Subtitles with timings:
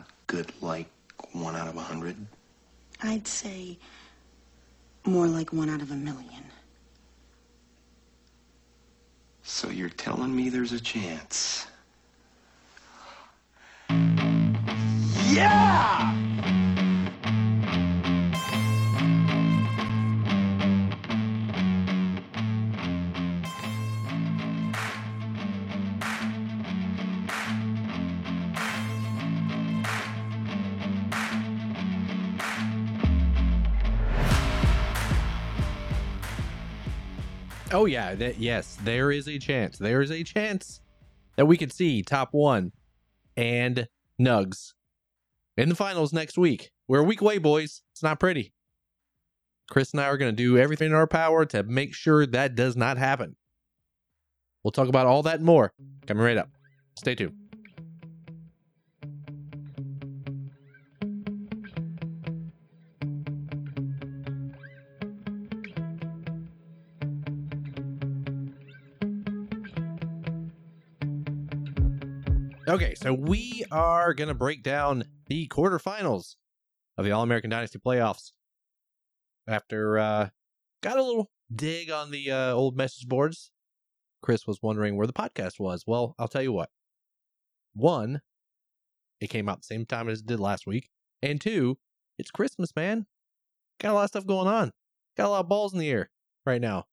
[0.00, 0.88] not good like
[1.32, 2.16] one out of a hundred?
[3.02, 3.76] I'd say
[5.04, 6.44] more like one out of a million.
[9.42, 11.66] So you're telling me there's a chance?
[15.28, 16.19] Yeah!
[37.72, 39.78] Oh yeah, that yes, there is a chance.
[39.78, 40.80] There is a chance
[41.36, 42.72] that we could see top one
[43.36, 43.86] and
[44.20, 44.72] Nugs
[45.56, 46.72] in the finals next week.
[46.88, 47.82] We're a week away, boys.
[47.92, 48.52] It's not pretty.
[49.70, 52.56] Chris and I are going to do everything in our power to make sure that
[52.56, 53.36] does not happen.
[54.64, 55.72] We'll talk about all that more
[56.08, 56.50] coming right up.
[56.96, 57.49] Stay tuned.
[72.70, 76.36] Okay, so we are going to break down the quarterfinals
[76.96, 78.30] of the All American Dynasty playoffs.
[79.48, 80.28] After uh
[80.80, 83.50] got a little dig on the uh, old message boards,
[84.22, 85.82] Chris was wondering where the podcast was.
[85.84, 86.70] Well, I'll tell you what.
[87.74, 88.20] One,
[89.20, 90.90] it came out the same time as it did last week,
[91.20, 91.76] and two,
[92.18, 93.06] it's Christmas, man.
[93.80, 94.70] Got a lot of stuff going on.
[95.16, 96.08] Got a lot of balls in the air
[96.46, 96.84] right now.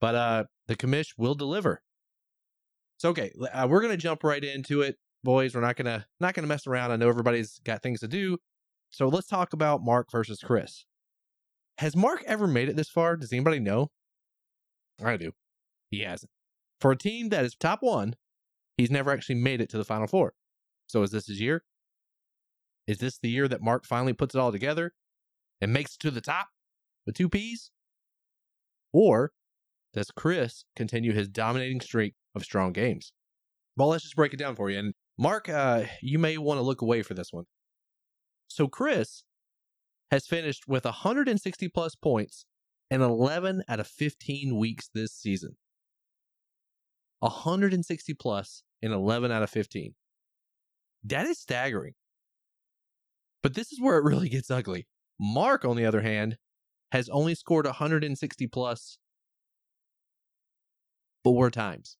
[0.00, 1.80] But uh the commish will deliver.
[2.98, 5.54] So okay, uh, we're gonna jump right into it, boys.
[5.54, 6.92] We're not gonna not gonna mess around.
[6.92, 8.38] I know everybody's got things to do,
[8.90, 10.84] so let's talk about Mark versus Chris.
[11.78, 13.16] Has Mark ever made it this far?
[13.16, 13.90] Does anybody know?
[15.02, 15.32] I do.
[15.90, 16.30] He hasn't.
[16.80, 18.14] For a team that is top one,
[18.76, 20.34] he's never actually made it to the final four.
[20.86, 21.64] So is this his year?
[22.86, 24.92] Is this the year that Mark finally puts it all together
[25.60, 26.48] and makes it to the top
[27.06, 27.70] with two P's?
[28.92, 29.32] Or
[29.92, 33.12] does Chris continue his dominating streak of strong games?
[33.76, 34.78] Well, let's just break it down for you.
[34.78, 37.44] And Mark, uh, you may want to look away for this one.
[38.48, 39.24] So Chris
[40.10, 42.46] has finished with 160 plus points
[42.90, 45.56] in 11 out of 15 weeks this season.
[47.20, 49.94] 160 plus in 11 out of 15.
[51.04, 51.94] That is staggering.
[53.42, 54.86] But this is where it really gets ugly.
[55.18, 56.36] Mark, on the other hand,
[56.92, 58.98] has only scored 160 plus
[61.22, 61.96] four times.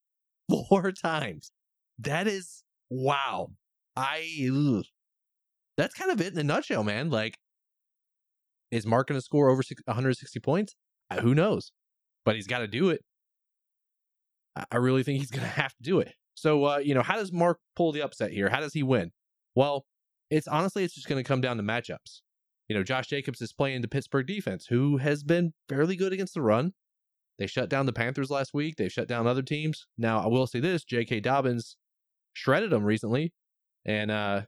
[0.48, 1.50] Four times.
[1.98, 3.50] That is wow.
[3.96, 4.84] I ugh.
[5.76, 7.10] that's kind of it in a nutshell, man.
[7.10, 7.36] Like,
[8.70, 10.74] is Mark going to score over 160 points?
[11.10, 11.70] Uh, who knows?
[12.24, 13.02] But he's got to do it.
[14.70, 16.12] I really think he's going to have to do it.
[16.34, 18.48] So, uh, you know, how does Mark pull the upset here?
[18.48, 19.12] How does he win?
[19.54, 19.84] Well,
[20.30, 22.22] it's honestly, it's just going to come down to matchups.
[22.68, 26.34] You know, Josh Jacobs is playing the Pittsburgh defense, who has been fairly good against
[26.34, 26.72] the run.
[27.38, 28.76] They shut down the Panthers last week.
[28.76, 29.86] They've shut down other teams.
[29.98, 31.20] Now, I will say this J.K.
[31.20, 31.76] Dobbins
[32.32, 33.32] shredded them recently.
[33.84, 34.42] And uh,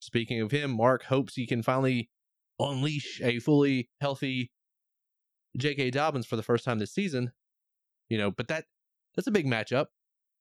[0.00, 2.10] speaking of him, Mark hopes he can finally
[2.58, 4.50] unleash a fully healthy
[5.56, 5.90] J.K.
[5.90, 7.32] Dobbins for the first time this season.
[8.08, 8.64] You know, but that
[9.14, 9.86] that's a big matchup.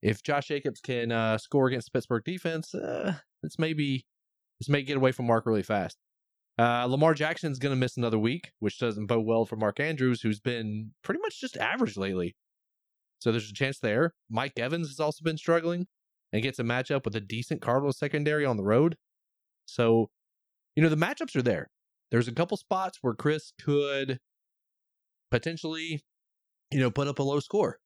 [0.02, 4.06] If Josh Jacobs can uh, score against Pittsburgh defense, uh, this may be
[4.60, 5.98] this may get away from Mark really fast.
[6.60, 10.22] Uh, Lamar Jackson's going to miss another week, which doesn't bode well for Mark Andrews,
[10.22, 12.36] who's been pretty much just average lately.
[13.20, 14.14] So there's a chance there.
[14.30, 15.88] Mike Evans has also been struggling
[16.34, 18.98] and gets a matchup with a decent Cardinals secondary on the road.
[19.68, 20.10] So,
[20.76, 21.70] you know, the matchups are there.
[22.12, 24.20] There's a couple spots where Chris could
[25.32, 26.04] potentially,
[26.72, 27.80] you know, put up a low score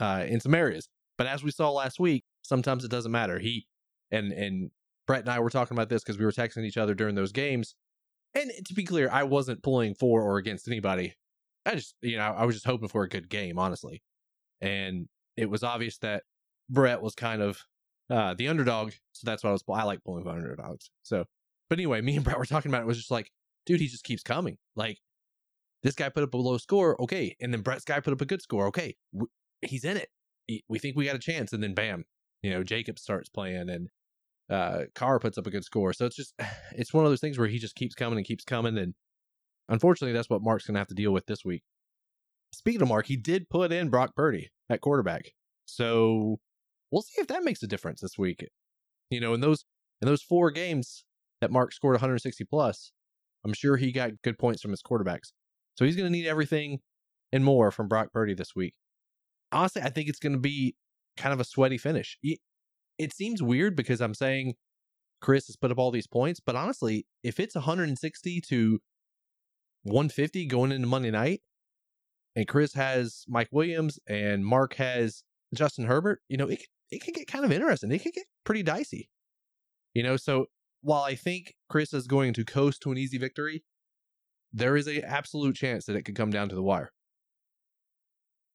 [0.00, 0.90] uh, in some areas.
[1.16, 3.38] But as we saw last week, sometimes it doesn't matter.
[3.38, 3.66] He
[4.10, 4.70] and and
[5.06, 7.32] Brett and I were talking about this because we were texting each other during those
[7.32, 7.74] games.
[8.36, 11.14] And to be clear, I wasn't pulling for or against anybody.
[11.64, 14.02] I just, you know, I was just hoping for a good game, honestly.
[14.60, 15.08] And
[15.38, 16.24] it was obvious that
[16.68, 17.64] Brett was kind of
[18.10, 19.64] uh, the underdog, so that's why I was.
[19.72, 20.90] I like pulling for underdogs.
[21.02, 21.24] So,
[21.70, 22.84] but anyway, me and Brett were talking about it.
[22.84, 23.30] it was just like,
[23.64, 24.58] dude, he just keeps coming.
[24.76, 24.98] Like
[25.82, 28.26] this guy put up a low score, okay, and then Brett's guy put up a
[28.26, 28.96] good score, okay,
[29.62, 30.10] he's in it.
[30.68, 32.04] We think we got a chance, and then bam,
[32.42, 33.88] you know, Jacob starts playing, and
[34.50, 35.92] uh, Carr puts up a good score.
[35.92, 36.34] So it's just
[36.72, 38.94] it's one of those things where he just keeps coming and keeps coming, and
[39.68, 41.62] unfortunately, that's what Mark's gonna have to deal with this week.
[42.52, 45.32] Speaking of Mark, he did put in Brock Purdy at quarterback,
[45.64, 46.38] so
[46.90, 48.46] we'll see if that makes a difference this week.
[49.10, 49.64] You know, in those
[50.00, 51.04] in those four games
[51.40, 52.92] that Mark scored 160 plus,
[53.44, 55.32] I'm sure he got good points from his quarterbacks.
[55.76, 56.80] So he's going to need everything
[57.32, 58.74] and more from Brock Purdy this week.
[59.52, 60.74] Honestly, I think it's going to be
[61.16, 62.18] kind of a sweaty finish.
[62.98, 64.54] It seems weird because I'm saying
[65.20, 66.40] Chris has put up all these points.
[66.40, 68.80] But honestly, if it's 160 to
[69.84, 71.42] 150 going into Monday night,
[72.34, 75.22] and Chris has Mike Williams and Mark has
[75.54, 77.90] Justin Herbert, you know, it it can get kind of interesting.
[77.90, 79.10] It can get pretty dicey.
[79.94, 80.46] You know, so
[80.82, 83.64] while I think Chris is going to coast to an easy victory,
[84.52, 86.92] there is a absolute chance that it could come down to the wire.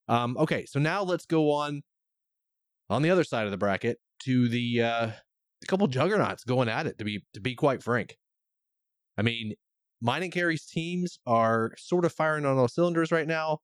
[0.07, 1.81] Um, okay, so now let's go on
[2.89, 6.87] on the other side of the bracket to the uh, a couple juggernauts going at
[6.87, 6.97] it.
[6.99, 8.17] To be to be quite frank,
[9.17, 9.53] I mean,
[10.01, 13.59] mine and Carrie's teams are sort of firing on all cylinders right now.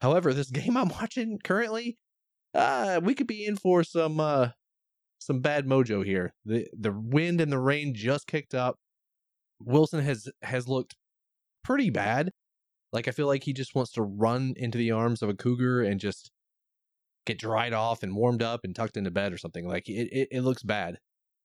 [0.00, 1.98] However, this game I'm watching currently,
[2.54, 4.50] uh, we could be in for some uh,
[5.18, 6.34] some bad mojo here.
[6.44, 8.76] The the wind and the rain just kicked up.
[9.60, 10.94] Wilson has has looked
[11.64, 12.30] pretty bad.
[12.92, 15.82] Like I feel like he just wants to run into the arms of a cougar
[15.82, 16.30] and just
[17.28, 19.68] get dried off and warmed up and tucked into bed or something.
[19.68, 20.98] Like it it, it looks bad.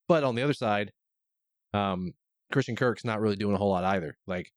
[0.08, 0.92] But on the other side,
[1.74, 2.14] um,
[2.52, 4.18] Christian Kirk's not really doing a whole lot either.
[4.26, 4.52] Like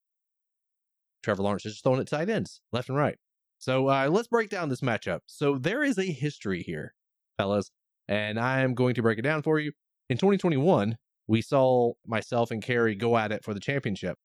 [1.22, 3.18] Trevor Lawrence is just throwing it tight ends left and right.
[3.58, 5.20] So uh, let's break down this matchup.
[5.26, 6.94] So there is a history here,
[7.38, 7.70] fellas,
[8.06, 9.72] and I am going to break it down for you.
[10.08, 10.96] In 2021,
[11.26, 14.18] we saw myself and Kerry go at it for the championship.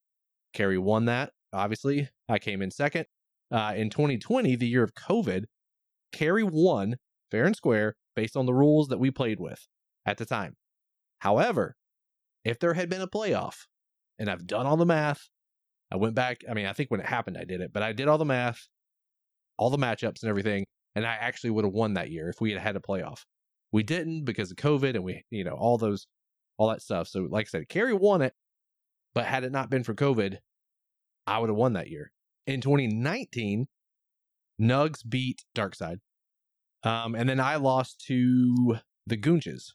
[0.52, 2.08] Kerry won that, obviously.
[2.28, 3.06] I came in second.
[3.50, 5.44] Uh, in 2020, the year of COVID,
[6.12, 6.96] Carrie won
[7.30, 9.66] fair and square based on the rules that we played with
[10.06, 10.56] at the time.
[11.20, 11.76] However,
[12.44, 13.66] if there had been a playoff,
[14.18, 15.28] and I've done all the math,
[15.90, 16.42] I went back.
[16.48, 18.24] I mean, I think when it happened, I did it, but I did all the
[18.24, 18.68] math,
[19.56, 20.64] all the matchups and everything,
[20.94, 23.20] and I actually would have won that year if we had had a playoff.
[23.72, 26.06] We didn't because of COVID and we, you know, all those,
[26.58, 27.08] all that stuff.
[27.08, 28.34] So, like I said, Carrie won it,
[29.14, 30.38] but had it not been for COVID,
[31.26, 32.12] I would have won that year.
[32.46, 33.66] In 2019,
[34.60, 35.98] Nugs beat Darkside.
[36.84, 39.72] Um, and then I lost to the Goonches.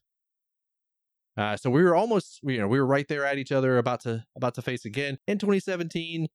[1.37, 4.01] Uh, so we were almost, you know, we were right there at each other, about
[4.01, 5.19] to about to face again.
[5.27, 6.27] In 2017,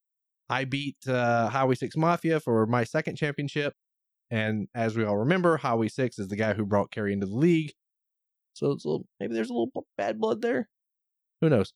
[0.49, 3.75] I beat uh, Highway Six Mafia for my second championship,
[4.31, 7.37] and as we all remember, Highway Six is the guy who brought Carrie into the
[7.37, 7.73] league.
[8.55, 10.69] So little, maybe there's a little bad blood there.
[11.41, 11.73] Who knows?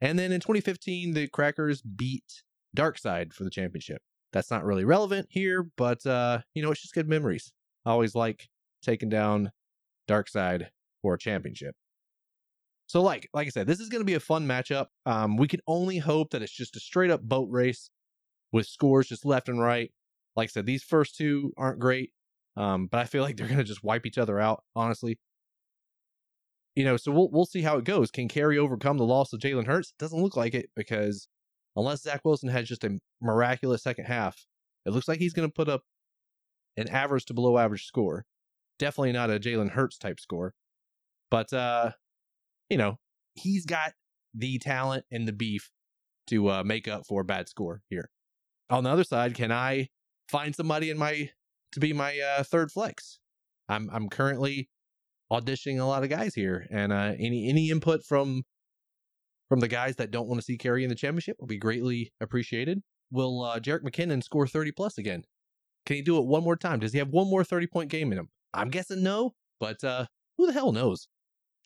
[0.00, 2.42] And then in 2015, the Crackers beat
[2.76, 4.02] Darkside for the championship.
[4.32, 7.52] That's not really relevant here, but uh, you know, it's just good memories.
[7.84, 8.48] I always like
[8.82, 9.50] taking down
[10.08, 10.68] Darkside
[11.02, 11.74] for a championship.
[12.86, 14.86] So like like I said, this is going to be a fun matchup.
[15.06, 17.90] Um, we can only hope that it's just a straight up boat race
[18.52, 19.92] with scores just left and right.
[20.36, 22.12] Like I said, these first two aren't great,
[22.56, 24.64] um, but I feel like they're going to just wipe each other out.
[24.74, 25.18] Honestly,
[26.74, 26.96] you know.
[26.96, 28.10] So we'll we'll see how it goes.
[28.10, 29.92] Can Carrie overcome the loss of Jalen Hurts?
[29.98, 31.28] Doesn't look like it because
[31.76, 34.46] unless Zach Wilson has just a miraculous second half,
[34.86, 35.82] it looks like he's going to put up
[36.76, 38.24] an average to below average score.
[38.78, 40.54] Definitely not a Jalen Hurts type score,
[41.30, 41.92] but uh,
[42.68, 42.98] you know,
[43.34, 43.92] he's got
[44.34, 45.70] the talent and the beef
[46.28, 48.10] to uh, make up for a bad score here.
[48.70, 49.88] On the other side, can I
[50.28, 51.30] find somebody in my
[51.72, 53.18] to be my uh, third flex?
[53.68, 54.70] I'm I'm currently
[55.30, 58.44] auditioning a lot of guys here, and uh, any any input from
[59.50, 62.12] from the guys that don't want to see Kerry in the championship will be greatly
[62.20, 62.80] appreciated.
[63.10, 65.24] Will uh, Jerick McKinnon score 30 plus again?
[65.84, 66.78] Can he do it one more time?
[66.78, 68.28] Does he have one more 30 point game in him?
[68.54, 70.06] I'm guessing no, but uh,
[70.38, 71.08] who the hell knows?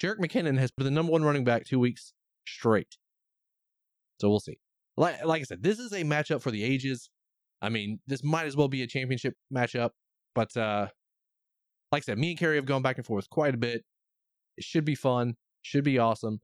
[0.02, 2.14] Jerick McKinnon has been the number one running back two weeks
[2.48, 2.96] straight.
[4.18, 4.58] So we'll see.
[4.96, 7.10] Like, like I said, this is a matchup for the ages.
[7.60, 9.90] I mean, this might as well be a championship matchup.
[10.34, 10.88] But uh,
[11.92, 13.82] like I said, me and Kerry have gone back and forth quite a bit.
[14.56, 15.34] It should be fun.
[15.62, 16.40] Should be awesome.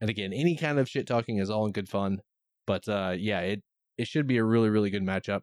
[0.00, 2.20] And again, any kind of shit talking is all in good fun.
[2.66, 3.62] But uh, yeah, it
[3.96, 5.40] it should be a really really good matchup.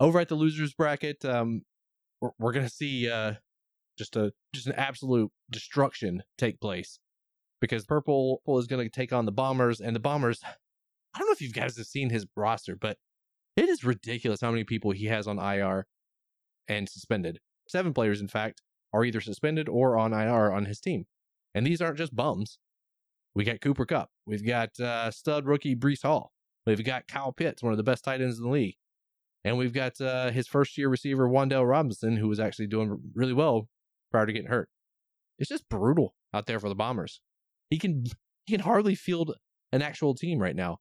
[0.00, 1.62] Over at the losers bracket, um,
[2.20, 3.34] we're, we're gonna see uh,
[3.98, 7.00] just a just an absolute destruction take place
[7.60, 11.32] because purple is going to take on the bombers and the bombers i don't know
[11.32, 12.96] if you guys have seen his roster but
[13.56, 15.86] it is ridiculous how many people he has on ir
[16.68, 18.62] and suspended seven players in fact
[18.92, 21.04] are either suspended or on ir on his team
[21.54, 22.58] and these aren't just bums
[23.38, 24.10] we got cooper Kupp.
[24.26, 26.32] we've got uh, stud rookie Breece hall
[26.66, 28.76] we've got kyle pitts one of the best tight ends in the league
[29.44, 33.32] and we've got uh, his first year receiver Wan'Dale Robinson, who was actually doing really
[33.32, 33.68] well
[34.10, 34.68] prior to getting hurt.
[35.38, 37.20] It's just brutal out there for the Bombers.
[37.70, 38.04] He can
[38.46, 39.34] he can hardly field
[39.72, 40.78] an actual team right now.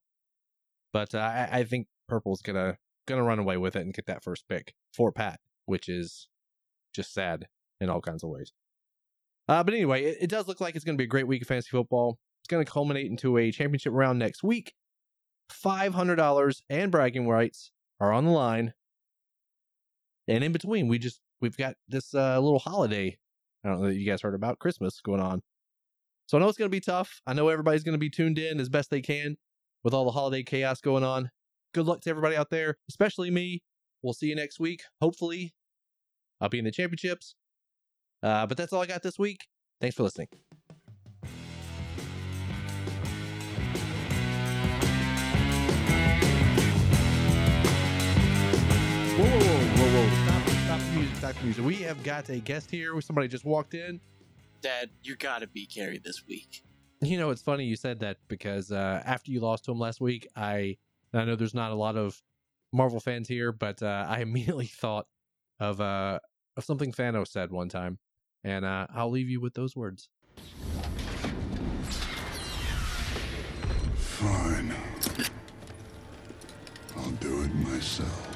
[0.94, 4.24] But uh, I, I think Purple's gonna gonna run away with it and get that
[4.24, 6.28] first pick for Pat, which is
[6.94, 7.48] just sad
[7.80, 8.52] in all kinds of ways.
[9.48, 11.42] Uh, but anyway, it, it does look like it's going to be a great week
[11.42, 12.18] of fantasy football.
[12.48, 14.74] It's going to culminate into a championship round next week.
[15.52, 18.74] $500 and bragging rights are on the line.
[20.30, 23.18] And in between, we just we've got this uh, little holiday.
[23.66, 25.42] I don't know that you guys heard about Christmas going on.
[26.28, 27.20] So I know it's going to be tough.
[27.28, 29.36] I know everybody's going to be tuned in as best they can
[29.84, 31.32] with all the holiday chaos going on.
[31.74, 33.62] Good luck to everybody out there, especially me.
[34.02, 34.84] We'll see you next week.
[35.02, 35.54] Hopefully,
[36.40, 37.36] I'll be in the championships.
[38.24, 39.48] Uh, but that's all I got this week.
[39.82, 40.30] Thanks for listening.
[50.98, 51.64] Music, stop music.
[51.64, 53.00] We have got a guest here.
[53.02, 54.00] Somebody just walked in.
[54.62, 56.64] Dad, you gotta be Carrie this week.
[57.02, 60.02] You know, it's funny you said that because uh, after you lost to him last
[60.02, 60.78] week, I
[61.14, 62.22] I know there's not a lot of
[62.74, 65.06] Marvel fans here, but uh, I immediately thought
[65.60, 66.20] of uh,
[66.56, 68.00] of something Thanos said one time,
[68.44, 70.10] and uh, I'll leave you with those words.
[73.96, 74.74] Fine.
[76.96, 78.27] I'll do it myself.